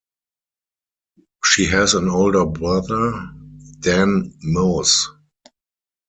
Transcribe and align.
She 1.43 1.67
has 1.67 1.93
an 1.93 2.09
older 2.09 2.43
brother, 2.47 3.13
Dan 3.81 4.33
Moos. 4.41 5.07